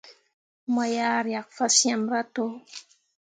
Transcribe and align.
Mo 0.73 0.83
yah 0.95 1.17
riak 1.25 1.47
fasyemme 1.57 2.09
rah 2.11 2.27
to. 2.35 2.45